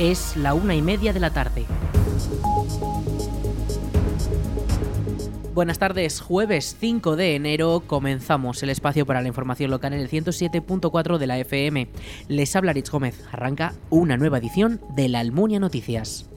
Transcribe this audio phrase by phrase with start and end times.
[0.00, 1.66] Es la una y media de la tarde.
[5.52, 10.08] Buenas tardes, jueves 5 de enero comenzamos el espacio para la información local en el
[10.08, 11.88] 107.4 de la FM.
[12.28, 16.29] Les habla Rich Gómez, arranca una nueva edición de la Almunia Noticias.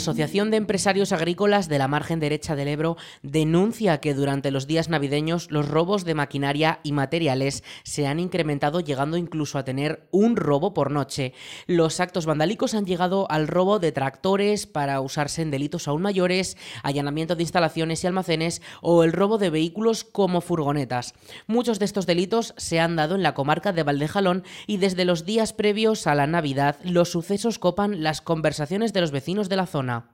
[0.00, 4.88] Asociación de Empresarios Agrícolas de la margen derecha del Ebro denuncia que durante los días
[4.88, 10.36] navideños los robos de maquinaria y materiales se han incrementado llegando incluso a tener un
[10.36, 11.34] robo por noche.
[11.66, 16.56] Los actos vandálicos han llegado al robo de tractores para usarse en delitos aún mayores,
[16.82, 21.12] allanamiento de instalaciones y almacenes o el robo de vehículos como furgonetas.
[21.46, 25.26] Muchos de estos delitos se han dado en la comarca de Valdejalón y desde los
[25.26, 29.66] días previos a la Navidad los sucesos copan las conversaciones de los vecinos de la
[29.66, 29.89] zona.
[29.90, 30.04] now.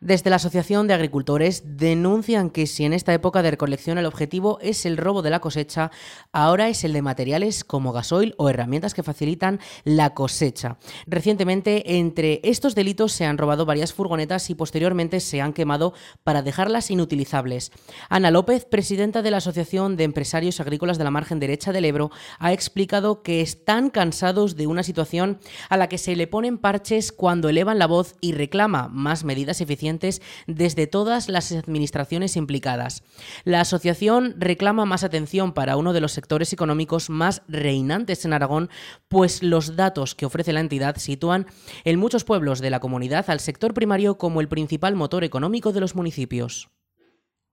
[0.00, 4.58] Desde la Asociación de Agricultores denuncian que si en esta época de recolección el objetivo
[4.60, 5.90] es el robo de la cosecha,
[6.32, 10.76] ahora es el de materiales como gasoil o herramientas que facilitan la cosecha.
[11.06, 16.42] Recientemente, entre estos delitos se han robado varias furgonetas y posteriormente se han quemado para
[16.42, 17.72] dejarlas inutilizables.
[18.10, 22.10] Ana López, presidenta de la Asociación de Empresarios Agrícolas de la Margen Derecha del Ebro,
[22.38, 25.38] ha explicado que están cansados de una situación
[25.70, 29.62] a la que se le ponen parches cuando elevan la voz y reclama más medidas
[29.62, 29.86] eficientes
[30.46, 33.02] desde todas las administraciones implicadas.
[33.44, 38.70] La asociación reclama más atención para uno de los sectores económicos más reinantes en Aragón,
[39.08, 41.46] pues los datos que ofrece la entidad sitúan
[41.84, 45.80] en muchos pueblos de la comunidad al sector primario como el principal motor económico de
[45.80, 46.68] los municipios.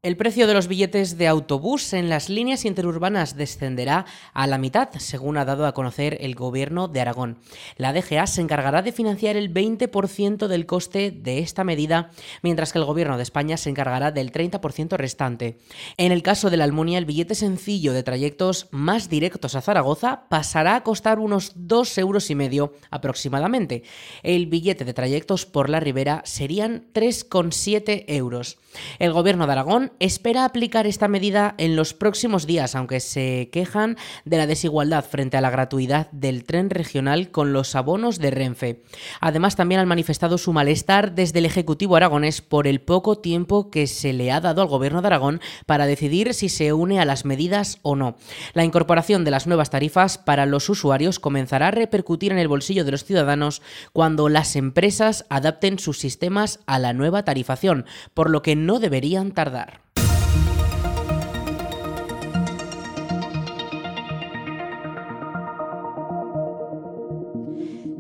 [0.04, 4.90] El precio de los billetes de autobús en las líneas interurbanas descenderá a la mitad,
[4.98, 7.38] según ha dado a conocer el Gobierno de Aragón.
[7.78, 12.80] La DGA se encargará de financiar el 20% del coste de esta medida, mientras que
[12.80, 15.58] el Gobierno de España se encargará del 30% restante.
[15.96, 20.28] En el caso de la Almunia, el billete sencillo de trayectos más directos a Zaragoza
[20.28, 23.84] pasará a costar unos 2 euros y medio aproximadamente.
[24.22, 28.58] El billete de trayectos por la Ribera serían 3,7 euros.
[29.00, 33.98] El Gobierno de Aragón espera aplicar esta medida en los próximos días, aunque se quejan
[34.26, 38.84] de la desigualdad frente a la gratuidad del tren regional con los abonos de Renfe.
[39.20, 43.88] Además, también han manifestado su malestar desde el Ejecutivo aragonés por el poco tiempo que
[43.88, 47.26] se le ha dado al Gobierno de Aragón para decidir si se une a las
[47.26, 48.16] medidas o no.
[48.54, 52.86] La incorporación de las nuevas tarifas para los usuarios comenzará a repercutir en el bolsillo
[52.86, 53.62] de los ciudadanos
[53.92, 59.32] cuando las empresas adapten sus sistemas a la nueva tarifación, por lo que no deberían
[59.32, 59.83] tardar.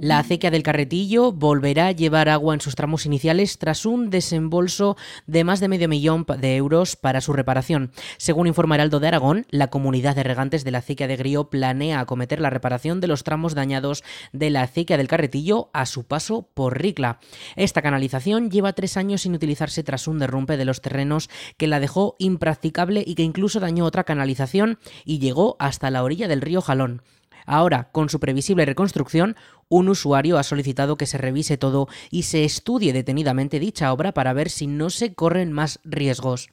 [0.03, 4.97] La acequia del Carretillo volverá a llevar agua en sus tramos iniciales tras un desembolso
[5.28, 7.90] de más de medio millón de euros para su reparación.
[8.18, 12.02] Según informa Heraldo de Aragón, la comunidad de regantes de la acequia de Grío planea
[12.02, 14.03] acometer la reparación de los tramos dañados
[14.34, 17.22] de la acequia del Carretillo a su paso por Ricla.
[17.56, 21.80] Esta canalización lleva tres años sin utilizarse tras un derrumbe de los terrenos que la
[21.80, 26.59] dejó impracticable y que incluso dañó otra canalización y llegó hasta la orilla del río
[26.59, 27.03] Jalón.
[27.46, 29.36] Ahora, con su previsible reconstrucción,
[29.70, 34.34] un usuario ha solicitado que se revise todo y se estudie detenidamente dicha obra para
[34.34, 36.50] ver si no se corren más riesgos.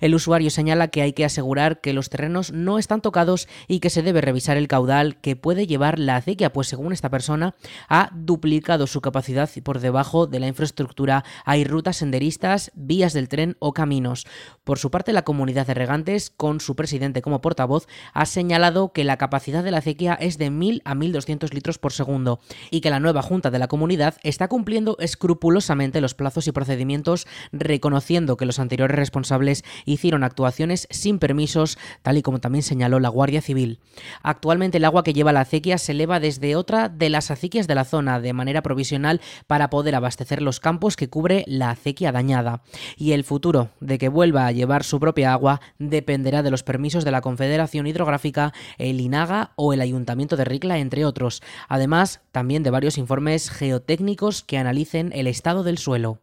[0.00, 3.90] El usuario señala que hay que asegurar que los terrenos no están tocados y que
[3.90, 7.54] se debe revisar el caudal que puede llevar la acequia, pues según esta persona
[7.88, 13.56] ha duplicado su capacidad por debajo de la infraestructura hay rutas senderistas, vías del tren
[13.58, 14.26] o caminos.
[14.64, 19.04] Por su parte, la comunidad de regantes, con su presidente como portavoz, ha señalado que
[19.04, 22.40] la capacidad de la acequia es de 1.000 a 1.200 litros por segundo
[22.70, 27.26] y que la nueva Junta de la Comunidad está cumpliendo escrupulosamente los plazos y procedimientos,
[27.52, 29.45] reconociendo que los anteriores responsables
[29.84, 33.80] hicieron actuaciones sin permisos, tal y como también señaló la Guardia Civil.
[34.22, 37.74] Actualmente el agua que lleva la acequia se eleva desde otra de las acequias de
[37.74, 42.62] la zona de manera provisional para poder abastecer los campos que cubre la acequia dañada.
[42.96, 47.04] Y el futuro de que vuelva a llevar su propia agua dependerá de los permisos
[47.04, 51.42] de la Confederación Hidrográfica, el INAGA o el Ayuntamiento de Ricla, entre otros.
[51.68, 56.20] Además, también de varios informes geotécnicos que analicen el estado del suelo.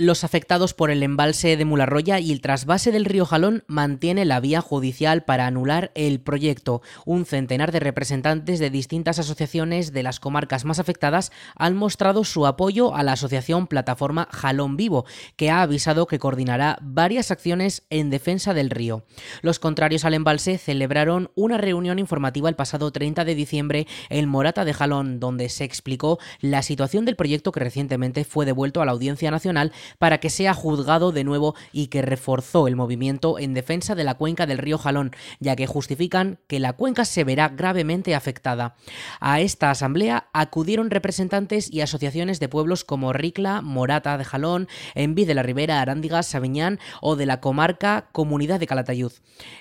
[0.00, 4.38] Los afectados por el embalse de Mularroya y el trasvase del río Jalón mantiene la
[4.38, 6.82] vía judicial para anular el proyecto.
[7.04, 12.46] Un centenar de representantes de distintas asociaciones de las comarcas más afectadas han mostrado su
[12.46, 15.04] apoyo a la asociación Plataforma Jalón Vivo,
[15.34, 19.04] que ha avisado que coordinará varias acciones en defensa del río.
[19.42, 24.64] Los contrarios al embalse celebraron una reunión informativa el pasado 30 de diciembre en Morata
[24.64, 28.92] de Jalón, donde se explicó la situación del proyecto que recientemente fue devuelto a la
[28.92, 33.94] Audiencia Nacional para que sea juzgado de nuevo y que reforzó el movimiento en defensa
[33.94, 38.14] de la cuenca del río Jalón, ya que justifican que la cuenca se verá gravemente
[38.14, 38.76] afectada.
[39.20, 45.24] A esta asamblea acudieron representantes y asociaciones de pueblos como Ricla, Morata de Jalón, Enví
[45.24, 49.12] de la Ribera, Arándigas, Sabiñán o de la comarca Comunidad de Calatayud.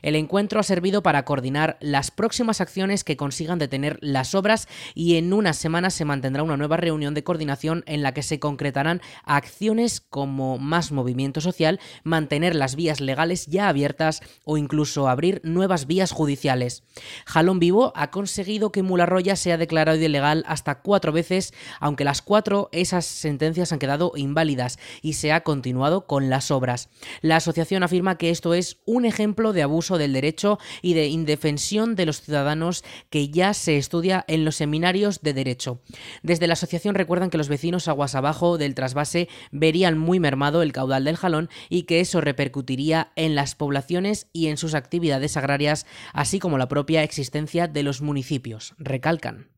[0.01, 5.15] El encuentro ha servido para coordinar las próximas acciones que consigan detener las obras y
[5.15, 9.01] en unas semanas se mantendrá una nueva reunión de coordinación en la que se concretarán
[9.23, 15.85] acciones como más movimiento social, mantener las vías legales ya abiertas o incluso abrir nuevas
[15.85, 16.81] vías judiciales.
[17.27, 22.69] Jalón Vivo ha conseguido que Mularroya sea declarado ilegal hasta cuatro veces, aunque las cuatro
[22.71, 26.89] esas sentencias han quedado inválidas y se ha continuado con las obras.
[27.21, 31.95] La asociación afirma que esto es un ejemplo de abuso del derecho y de indefensión
[31.95, 35.79] de los ciudadanos que ya se estudia en los seminarios de derecho.
[36.23, 40.71] Desde la asociación recuerdan que los vecinos aguas abajo del trasvase verían muy mermado el
[40.71, 45.85] caudal del jalón y que eso repercutiría en las poblaciones y en sus actividades agrarias,
[46.13, 49.49] así como la propia existencia de los municipios, recalcan.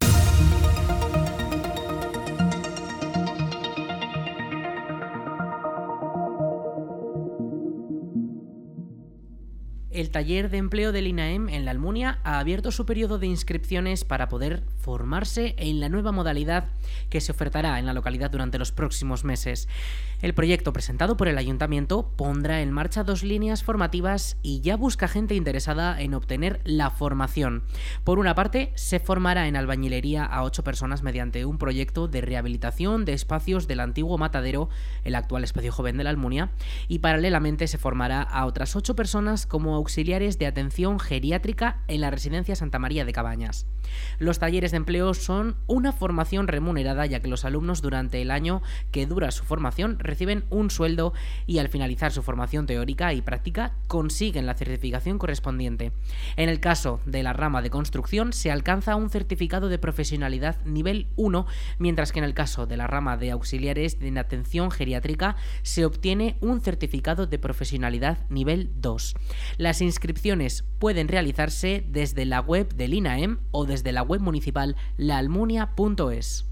[9.91, 14.05] El taller de empleo del INAEM en la Almunia ha abierto su periodo de inscripciones
[14.05, 16.65] para poder formarse en la nueva modalidad
[17.11, 19.67] que se ofertará en la localidad durante los próximos meses.
[20.23, 25.07] El proyecto presentado por el ayuntamiento pondrá en marcha dos líneas formativas y ya busca
[25.07, 27.63] gente interesada en obtener la formación.
[28.03, 33.05] Por una parte, se formará en albañilería a ocho personas mediante un proyecto de rehabilitación
[33.05, 34.69] de espacios del antiguo matadero,
[35.03, 36.49] el actual espacio joven de la Almunia,
[36.87, 42.09] y paralelamente se formará a otras ocho personas como auxiliares de atención geriátrica en la
[42.09, 43.67] residencia Santa María de Cabañas.
[44.17, 48.61] Los talleres de empleo son una formación remunerada ya que los alumnos durante el año
[48.91, 51.13] que dura su formación reciben un sueldo
[51.45, 55.91] y al finalizar su formación teórica y práctica consiguen la certificación correspondiente.
[56.35, 61.07] En el caso de la rama de construcción se alcanza un certificado de profesionalidad nivel
[61.15, 61.45] 1,
[61.77, 66.37] mientras que en el caso de la rama de auxiliares de atención geriátrica se obtiene
[66.41, 69.15] un certificado de profesionalidad nivel 2.
[69.57, 74.58] Las inscripciones pueden realizarse desde la web del INAEM o desde la web municipal
[74.97, 76.48] laalmunia.es.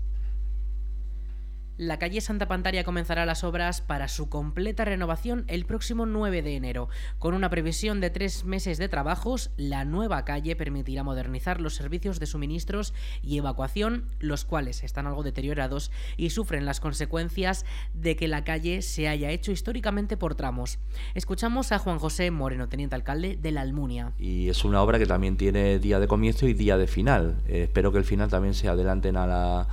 [1.77, 6.55] La calle Santa Pantaria comenzará las obras para su completa renovación el próximo 9 de
[6.55, 6.89] enero.
[7.19, 12.19] Con una previsión de tres meses de trabajos, la nueva calle permitirá modernizar los servicios
[12.19, 17.63] de suministros y evacuación, los cuales están algo deteriorados y sufren las consecuencias
[17.93, 20.79] de que la calle se haya hecho históricamente por tramos.
[21.13, 24.13] Escuchamos a Juan José Moreno, teniente alcalde de la Almunia.
[24.17, 27.43] Y es una obra que también tiene día de comienzo y día de final.
[27.47, 29.67] Eh, espero que el final también se adelanten a la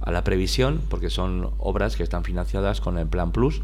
[0.00, 3.62] a la previsión, porque son obras que están financiadas con el Plan Plus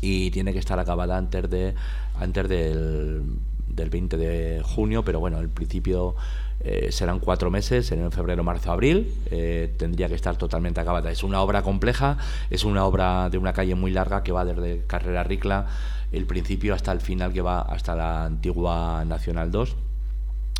[0.00, 1.74] y tiene que estar acabada antes de
[2.20, 3.22] antes del,
[3.68, 6.14] del 20 de junio, pero bueno, el principio
[6.60, 11.10] eh, serán cuatro meses, en febrero, marzo, abril, eh, tendría que estar totalmente acabada.
[11.10, 12.16] Es una obra compleja,
[12.50, 15.66] es una obra de una calle muy larga que va desde Carrera Ricla,
[16.12, 19.76] el principio hasta el final que va hasta la antigua Nacional 2,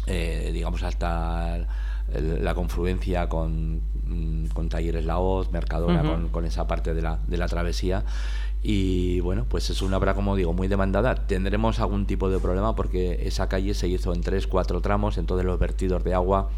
[0.06, 1.66] eh, digamos hasta
[2.12, 7.36] la confluencia con, mm, con Talleres La Hoz, Mercadona, con, esa parte de la, de
[7.36, 8.04] la travesía.
[8.62, 11.14] Y bueno, pues es una obra, como digo, muy demandada.
[11.14, 15.44] Tendremos algún tipo de problema porque esa calle se hizo en tres, cuatro tramos, entonces
[15.44, 16.48] los vertidos de agua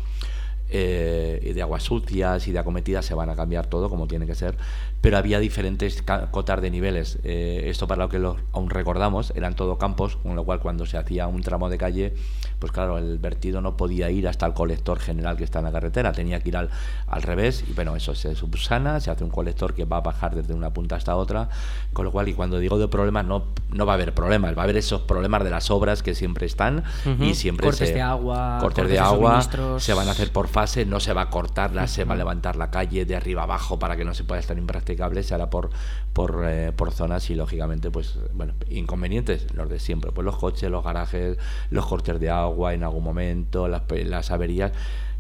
[0.69, 4.35] eh, de aguas sucias y de acometidas se van a cambiar todo como tiene que
[4.35, 4.57] ser,
[5.01, 7.19] pero había diferentes cotas de niveles.
[7.23, 10.87] Eh, esto para lo que lo, aún recordamos, eran todo campos, con lo cual cuando
[10.87, 12.15] se hacía un tramo de calle,
[12.59, 15.73] pues claro, el vertido no podía ir hasta el colector general que está en la
[15.73, 16.71] carretera, tenía que ir al,
[17.07, 20.35] al revés y bueno, eso se subsana, se hace un colector que va a bajar
[20.35, 21.51] desde una punta hasta otra,
[21.93, 24.63] con lo cual y cuando digo de problemas no, no va a haber problemas, va
[24.63, 26.83] a haber esos problemas de las obras que siempre están
[27.21, 29.41] y siempre cortes de agua, cortes, de agua
[29.79, 32.57] se van a hacer por fase, no se va a cortar, se va a levantar
[32.57, 35.69] la calle de arriba abajo para que no se pueda estar impracticable, se hará por,
[36.15, 40.71] por, eh, por zonas y lógicamente, pues, bueno, inconvenientes, los de siempre, pues los coches,
[40.71, 41.37] los garajes,
[41.69, 44.73] los cortes de agua en algún momento, las, las averías.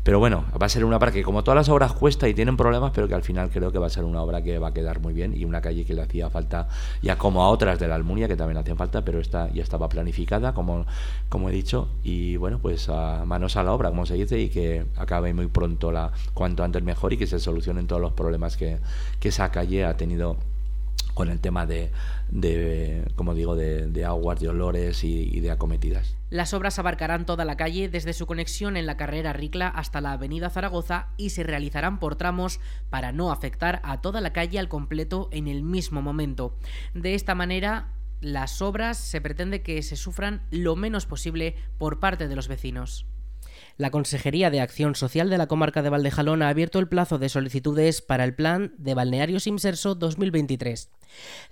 [0.06, 2.56] Pero bueno, va a ser una obra que como todas las obras cuesta y tienen
[2.56, 4.72] problemas, pero que al final creo que va a ser una obra que va a
[4.72, 6.68] quedar muy bien y una calle que le hacía falta,
[7.02, 9.88] ya como a otras de la Almunia que también hacían falta, pero esta ya estaba
[9.88, 10.86] planificada, como,
[11.28, 14.48] como he dicho, y bueno, pues a manos a la obra, como se dice, y
[14.48, 18.56] que acabe muy pronto, la cuanto antes mejor y que se solucionen todos los problemas
[18.56, 18.78] que,
[19.18, 20.36] que esa calle ha tenido
[21.16, 21.90] con el tema de,
[23.14, 26.14] como digo, de, aguas, de olores y, de acometidas.
[26.28, 30.12] Las obras abarcarán toda la calle desde su conexión en la carrera Ricla hasta la
[30.12, 34.68] avenida Zaragoza y se realizarán por tramos para no afectar a toda la calle al
[34.68, 36.54] completo en el mismo momento.
[36.92, 42.28] De esta manera, las obras se pretende que se sufran lo menos posible por parte
[42.28, 43.06] de los vecinos.
[43.78, 47.30] La Consejería de Acción Social de la Comarca de Valdejalón ha abierto el plazo de
[47.30, 50.90] solicitudes para el Plan de Balnearios Imserso 2023.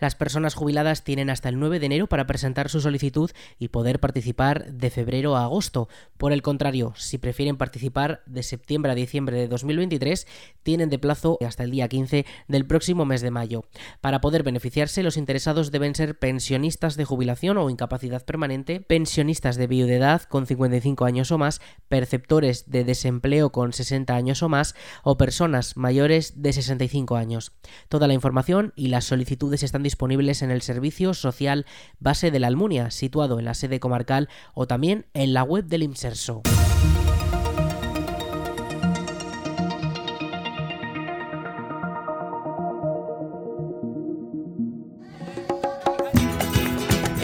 [0.01, 4.01] Las personas jubiladas tienen hasta el 9 de enero para presentar su solicitud y poder
[4.01, 5.89] participar de febrero a agosto.
[6.17, 10.27] Por el contrario, si prefieren participar de septiembre a diciembre de 2023,
[10.63, 13.65] tienen de plazo hasta el día 15 del próximo mes de mayo.
[14.01, 19.67] Para poder beneficiarse, los interesados deben ser pensionistas de jubilación o incapacidad permanente, pensionistas de
[19.67, 25.17] viudedad con 55 años o más, perceptores de desempleo con 60 años o más o
[25.17, 27.53] personas mayores de 65 años.
[27.89, 29.05] Toda la información y las
[29.53, 31.67] están disponibles en el Servicio Social
[31.99, 35.83] Base de la Almunia, situado en la sede comarcal o también en la web del
[35.83, 36.43] IMSERSO.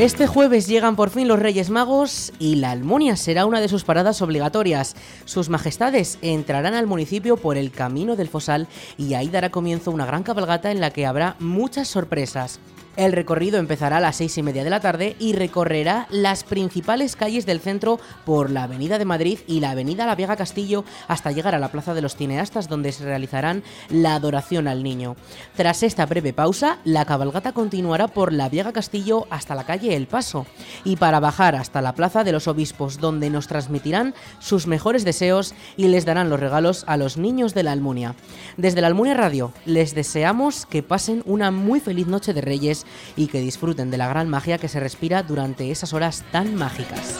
[0.00, 3.84] Este jueves llegan por fin los Reyes Magos y la Almunia será una de sus
[3.84, 4.96] paradas obligatorias.
[5.26, 8.66] Sus majestades entrarán al municipio por el camino del Fosal
[8.96, 12.60] y ahí dará comienzo una gran cabalgata en la que habrá muchas sorpresas.
[12.96, 17.14] El recorrido empezará a las seis y media de la tarde y recorrerá las principales
[17.14, 21.30] calles del centro por la Avenida de Madrid y la Avenida La Viega Castillo hasta
[21.30, 25.14] llegar a la Plaza de los Cineastas donde se realizarán la adoración al niño.
[25.56, 30.08] Tras esta breve pausa, la cabalgata continuará por la Viega Castillo hasta la calle El
[30.08, 30.46] Paso
[30.84, 35.54] y para bajar hasta la Plaza de los Obispos donde nos transmitirán sus mejores deseos
[35.76, 38.16] y les darán los regalos a los niños de la Almunia.
[38.56, 42.79] Desde la Almunia Radio les deseamos que pasen una muy feliz noche de Reyes
[43.16, 47.18] y que disfruten de la gran magia que se respira durante esas horas tan mágicas.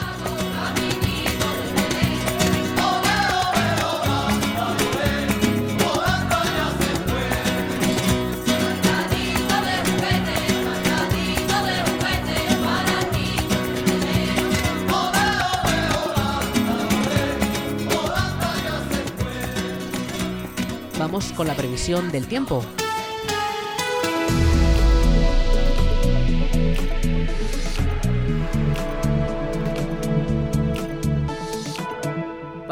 [21.01, 22.63] Vamos con la previsión del tiempo.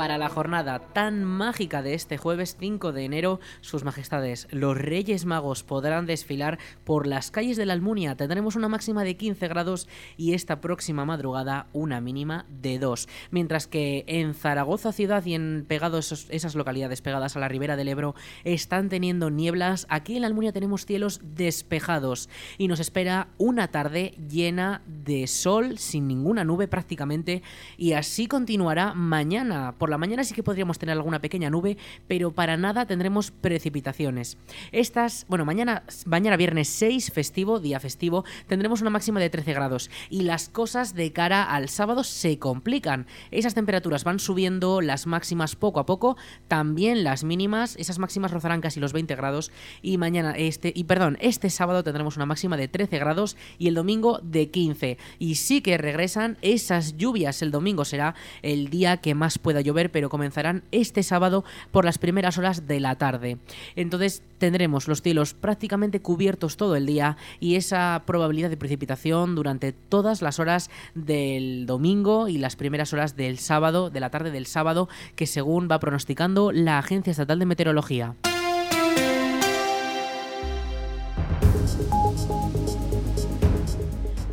[0.09, 5.27] Para la jornada tan mágica de este jueves 5 de enero, sus majestades, los Reyes
[5.27, 8.17] Magos podrán desfilar por las calles de la Almunia.
[8.17, 9.87] Tendremos una máxima de 15 grados
[10.17, 13.07] y esta próxima madrugada una mínima de 2.
[13.31, 17.89] Mientras que en Zaragoza ciudad y en pegados esas localidades pegadas a la ribera del
[17.89, 23.69] Ebro están teniendo nieblas, aquí en la Almunia tenemos cielos despejados y nos espera una
[23.69, 27.43] tarde llena de sol sin ninguna nube prácticamente
[27.77, 31.77] y así continuará mañana por la mañana sí que podríamos tener alguna pequeña nube,
[32.07, 34.39] pero para nada tendremos precipitaciones.
[34.73, 39.91] Estas, bueno, mañana, mañana viernes 6, festivo, día festivo, tendremos una máxima de 13 grados
[40.11, 43.07] y las cosas de cara al sábado se complican.
[43.31, 46.17] Esas temperaturas van subiendo, las máximas poco a poco,
[46.49, 49.51] también las mínimas, esas máximas rozarán casi los 20 grados
[49.83, 53.75] y mañana este y perdón, este sábado tendremos una máxima de 13 grados y el
[53.75, 57.43] domingo de 15 y sí que regresan esas lluvias.
[57.43, 61.99] El domingo será el día que más pueda llover pero comenzarán este sábado por las
[61.99, 63.39] primeras horas de la tarde.
[63.77, 69.73] Entonces tendremos los cielos prácticamente cubiertos todo el día y esa probabilidad de precipitación durante
[69.73, 74.47] todas las horas del domingo y las primeras horas del sábado, de la tarde del
[74.47, 78.15] sábado, que según va pronosticando la Agencia Estatal de Meteorología.